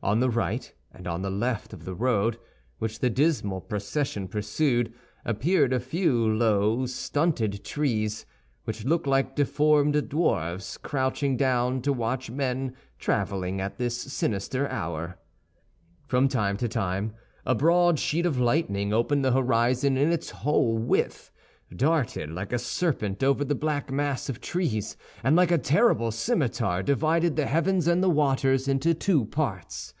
[0.00, 2.38] On the right and on the left of the road,
[2.78, 8.24] which the dismal procession pursued, appeared a few low, stunted trees,
[8.62, 15.18] which looked like deformed dwarfs crouching down to watch men traveling at this sinister hour.
[16.06, 17.12] From time to time
[17.44, 21.32] a broad sheet of lightning opened the horizon in its whole width,
[21.76, 26.82] darted like a serpent over the black mass of trees, and like a terrible scimitar
[26.82, 29.92] divided the heavens and the waters into two parts.